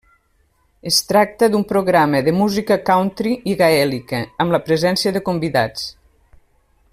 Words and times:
Es 0.91 0.95
tracta 1.09 1.49
d'un 1.55 1.65
programa 1.71 2.21
de 2.29 2.33
música 2.37 2.77
country 2.87 3.35
i 3.53 3.55
gaèlica, 3.63 4.23
amb 4.45 4.57
la 4.57 4.61
presència 4.71 5.15
de 5.19 5.23
convidats. 5.29 5.89